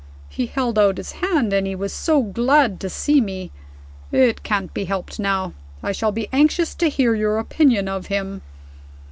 [0.29, 3.51] He held out his hand, and he was so glad to see me.
[4.11, 5.53] It can't be helped now.
[5.83, 8.41] I shall be anxious to hear your opinion of him."